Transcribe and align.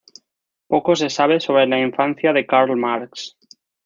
Poco 0.67 0.95
se 0.95 1.11
sabe 1.11 1.39
sobre 1.39 1.67
la 1.67 1.79
infancia 1.79 2.33
de 2.33 2.43
Karl 2.47 2.75
Marx. 2.75 3.37